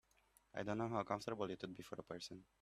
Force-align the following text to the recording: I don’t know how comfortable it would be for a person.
I 0.61 0.63
don’t 0.63 0.79
know 0.79 0.87
how 0.95 1.03
comfortable 1.11 1.45
it 1.57 1.61
would 1.67 1.77
be 1.81 1.87
for 1.91 1.97
a 1.99 2.03
person. 2.13 2.43